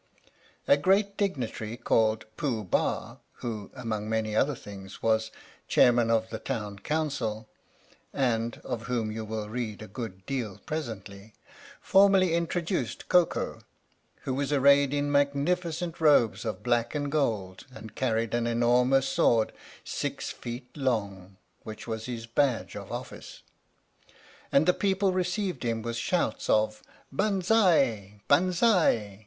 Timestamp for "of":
2.53-2.57, 6.09-6.31, 8.63-8.87, 16.45-16.63, 22.75-22.91, 26.49-26.81